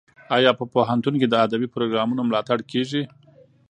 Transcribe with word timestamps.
ایا 0.35 0.51
په 0.59 0.65
پوهنتون 0.73 1.13
کې 1.21 1.27
د 1.29 1.35
ادبي 1.45 1.67
پروګرامونو 1.75 2.21
ملاتړ 2.29 2.57
کیږي؟ 2.71 3.01